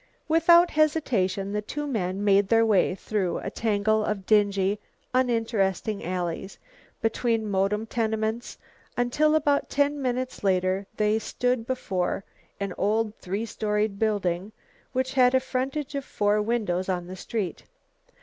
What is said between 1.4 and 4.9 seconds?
the two men made their way through a tangle of dingy,